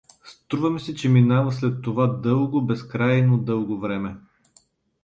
Струва 0.23 0.69
му 0.69 0.79
се, 0.79 0.95
че 0.95 1.09
минава 1.09 1.51
след 1.51 1.81
това 1.81 2.07
дълго, 2.07 2.61
безкрайно 2.61 3.37
дълго 3.37 3.79
време. 3.79 4.15